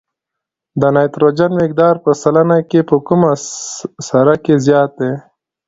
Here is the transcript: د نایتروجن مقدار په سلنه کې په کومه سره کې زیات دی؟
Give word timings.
د 0.79 0.81
نایتروجن 0.95 1.51
مقدار 1.61 1.95
په 2.03 2.11
سلنه 2.21 2.57
کې 2.69 2.79
په 2.89 2.95
کومه 3.07 3.31
سره 4.09 4.33
کې 4.43 4.53
زیات 4.65 4.91
دی؟ 4.99 5.11